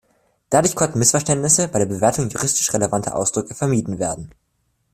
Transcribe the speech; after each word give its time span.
Dadurch 0.49 0.73
konnten 0.75 0.97
Missverständnisse 0.97 1.67
bei 1.67 1.77
der 1.77 1.85
Bewertung 1.85 2.27
juristisch 2.27 2.73
relevanter 2.73 3.15
Ausdrücke 3.15 3.53
vermieden 3.53 3.99
werden. 3.99 4.31